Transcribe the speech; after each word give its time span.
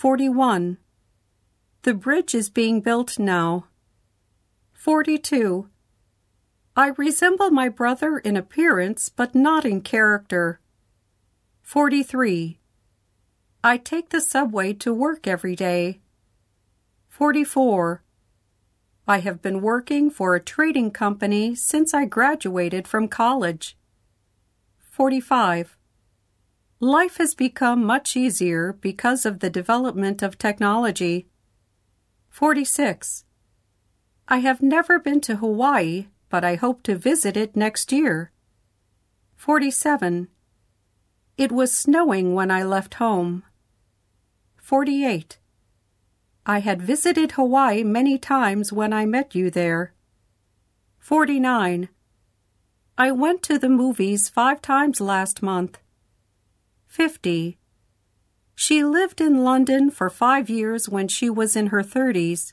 41. 0.00 0.78
The 1.82 1.92
bridge 1.92 2.34
is 2.34 2.48
being 2.48 2.80
built 2.80 3.18
now. 3.18 3.66
42. 4.72 5.68
I 6.74 6.94
resemble 6.96 7.50
my 7.50 7.68
brother 7.68 8.16
in 8.16 8.34
appearance, 8.34 9.10
but 9.10 9.34
not 9.34 9.66
in 9.66 9.82
character. 9.82 10.58
43. 11.60 12.58
I 13.62 13.76
take 13.76 14.08
the 14.08 14.22
subway 14.22 14.72
to 14.72 14.94
work 14.94 15.26
every 15.26 15.54
day. 15.54 16.00
44. 17.08 18.02
I 19.06 19.18
have 19.18 19.42
been 19.42 19.60
working 19.60 20.08
for 20.08 20.34
a 20.34 20.40
trading 20.40 20.92
company 20.92 21.54
since 21.54 21.92
I 21.92 22.06
graduated 22.06 22.88
from 22.88 23.06
college. 23.06 23.76
45. 24.78 25.76
Life 26.82 27.18
has 27.18 27.34
become 27.34 27.84
much 27.84 28.16
easier 28.16 28.72
because 28.72 29.26
of 29.26 29.40
the 29.40 29.50
development 29.50 30.22
of 30.22 30.38
technology. 30.38 31.26
46. 32.30 33.26
I 34.26 34.38
have 34.38 34.62
never 34.62 34.98
been 34.98 35.20
to 35.22 35.36
Hawaii, 35.36 36.06
but 36.30 36.42
I 36.42 36.54
hope 36.54 36.82
to 36.84 36.96
visit 36.96 37.36
it 37.36 37.54
next 37.54 37.92
year. 37.92 38.32
47. 39.36 40.28
It 41.36 41.52
was 41.52 41.70
snowing 41.76 42.32
when 42.32 42.50
I 42.50 42.62
left 42.62 42.94
home. 42.94 43.42
48. 44.56 45.36
I 46.46 46.60
had 46.60 46.80
visited 46.80 47.32
Hawaii 47.32 47.84
many 47.84 48.16
times 48.16 48.72
when 48.72 48.94
I 48.94 49.04
met 49.04 49.34
you 49.34 49.50
there. 49.50 49.92
49. 50.98 51.90
I 52.96 53.12
went 53.12 53.42
to 53.42 53.58
the 53.58 53.68
movies 53.68 54.30
five 54.30 54.62
times 54.62 54.98
last 54.98 55.42
month. 55.42 55.78
50. 56.90 57.56
She 58.56 58.82
lived 58.82 59.20
in 59.20 59.44
London 59.44 59.92
for 59.92 60.10
five 60.10 60.50
years 60.50 60.88
when 60.88 61.06
she 61.06 61.30
was 61.30 61.54
in 61.54 61.68
her 61.68 61.84
thirties. 61.84 62.52